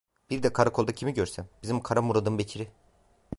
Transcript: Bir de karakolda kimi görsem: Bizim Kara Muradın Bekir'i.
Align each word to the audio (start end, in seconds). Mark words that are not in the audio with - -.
Bir 0.29 0.43
de 0.43 0.53
karakolda 0.53 0.91
kimi 0.91 1.13
görsem: 1.13 1.47
Bizim 1.63 1.79
Kara 1.81 2.01
Muradın 2.01 2.37
Bekir'i. 2.37 2.67